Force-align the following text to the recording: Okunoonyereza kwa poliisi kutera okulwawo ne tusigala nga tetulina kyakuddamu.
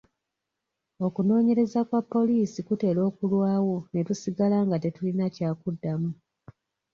Okunoonyereza 1.05 1.79
kwa 1.87 2.01
poliisi 2.13 2.59
kutera 2.67 2.99
okulwawo 3.09 3.77
ne 3.91 4.01
tusigala 4.07 4.57
nga 4.65 4.77
tetulina 4.83 5.25
kyakuddamu. 5.35 6.09